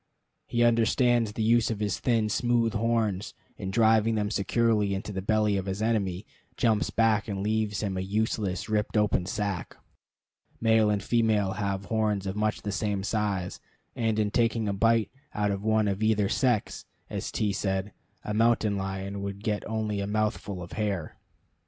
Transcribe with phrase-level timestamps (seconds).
[0.47, 5.21] He understands the use of his thin, smooth horns, and, driving them securely into the
[5.21, 6.25] belly of his enemy,
[6.57, 9.77] jumps back and leaves him a useless, ripped open sack.
[10.59, 13.59] Male and female have horns of much the same size;
[13.95, 17.93] and in taking a bite out of one of either sex, as T said,
[18.23, 21.15] a mountain lion would get only a mouthful of hair.